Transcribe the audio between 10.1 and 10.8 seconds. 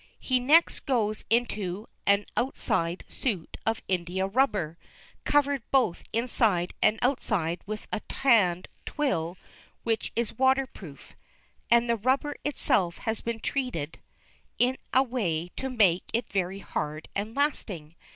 is water